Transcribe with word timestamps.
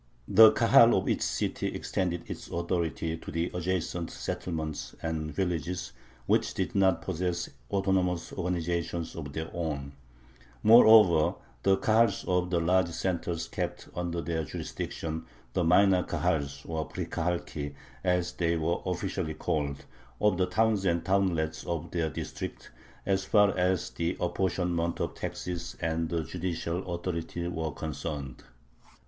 The 0.27 0.51
Kahal 0.53 0.97
of 0.97 1.07
each 1.07 1.21
city 1.21 1.67
extended 1.75 2.23
its 2.27 2.47
authority 2.49 3.17
to 3.17 3.29
the 3.31 3.51
adjacent 3.53 4.09
settlements 4.09 4.95
and 5.03 5.29
villages 5.31 5.91
which 6.25 6.55
did 6.55 6.73
not 6.73 7.03
possess 7.03 7.49
autonomous 7.69 8.33
organizations 8.33 9.15
of 9.15 9.31
their 9.31 9.51
own. 9.53 9.91
Moreover, 10.63 11.35
the 11.61 11.77
Kahals 11.77 12.27
of 12.27 12.49
the 12.49 12.59
large 12.59 12.87
centers 12.87 13.47
kept 13.47 13.89
under 13.95 14.21
their 14.23 14.43
jurisdiction 14.43 15.27
the 15.53 15.63
minor 15.63 16.01
Kahals, 16.01 16.65
or 16.67 16.89
prikahalki, 16.89 17.75
as 18.03 18.31
they 18.31 18.55
were 18.55 18.79
officially 18.87 19.35
called, 19.35 19.85
of 20.19 20.35
the 20.39 20.47
towns 20.47 20.83
and 20.83 21.05
townlets 21.05 21.63
of 21.67 21.91
their 21.91 22.09
district, 22.09 22.71
as 23.05 23.23
far 23.23 23.55
as 23.55 23.91
the 23.91 24.17
apportionment 24.19 24.99
of 24.99 25.13
taxes 25.13 25.77
and 25.79 26.09
the 26.09 26.23
judicial 26.23 26.91
authority 26.91 27.47
were 27.47 27.69
concerned. 27.69 28.43